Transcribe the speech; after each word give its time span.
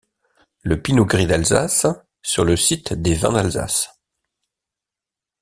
Le 0.63 0.81
Pinot 0.81 1.05
Gris 1.05 1.27
d'Alsace 1.27 1.85
sur 2.23 2.43
le 2.43 2.55
site 2.57 2.93
des 2.95 3.13
Vins 3.13 3.33
d'Alsace. 3.33 4.01